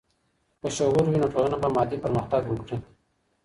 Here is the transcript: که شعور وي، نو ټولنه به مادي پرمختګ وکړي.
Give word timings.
که 0.61 0.67
شعور 0.77 1.05
وي، 1.07 1.17
نو 1.21 1.27
ټولنه 1.33 1.57
به 1.61 1.69
مادي 1.75 1.97
پرمختګ 2.05 2.41
وکړي. 2.47 2.77